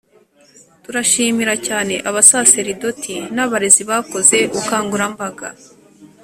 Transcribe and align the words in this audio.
turashimira 0.83 1.53
cyane 1.67 1.93
abasaserdoti 2.09 3.15
n’abarezi 3.35 3.83
bakoze 3.89 4.37
ubukangurambaga, 4.51 5.47